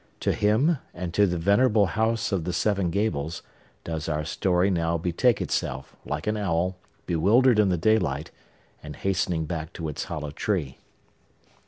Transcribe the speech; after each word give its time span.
To 0.21 0.31
him, 0.33 0.79
and 0.95 1.13
to 1.13 1.27
the 1.27 1.37
venerable 1.37 1.85
House 1.85 2.31
of 2.31 2.43
the 2.43 2.53
Seven 2.53 2.89
Gables, 2.89 3.43
does 3.83 4.09
our 4.09 4.25
story 4.25 4.71
now 4.71 4.97
betake 4.97 5.39
itself, 5.43 5.95
like 6.05 6.25
an 6.25 6.37
owl, 6.37 6.79
bewildered 7.05 7.59
in 7.59 7.69
the 7.69 7.77
daylight, 7.77 8.31
and 8.81 8.95
hastening 8.95 9.45
back 9.45 9.73
to 9.73 9.85
his 9.85 10.05
hollow 10.05 10.31
tree. 10.31 10.79